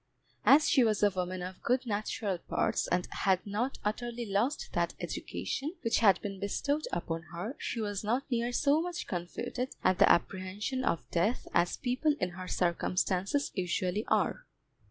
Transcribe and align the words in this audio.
As 0.47 0.67
she 0.67 0.83
was 0.83 1.03
a 1.03 1.11
woman 1.11 1.43
of 1.43 1.61
good 1.61 1.85
natural 1.85 2.39
parts, 2.39 2.87
and 2.87 3.07
had 3.11 3.45
not 3.45 3.77
utterly 3.85 4.25
lost 4.25 4.69
that 4.73 4.95
education 4.99 5.75
which 5.83 5.99
had 5.99 6.19
been 6.23 6.39
bestowed 6.39 6.87
upon 6.91 7.21
her, 7.35 7.55
she 7.59 7.79
was 7.79 8.03
not 8.03 8.23
near 8.31 8.51
so 8.51 8.81
much 8.81 9.05
confuted 9.05 9.75
at 9.83 9.99
the 9.99 10.11
apprehensions 10.11 10.85
of 10.87 11.07
death 11.11 11.45
as 11.53 11.77
people 11.77 12.15
in 12.19 12.29
her 12.29 12.47
circumstances 12.47 13.51
usually 13.53 14.03
are. 14.07 14.47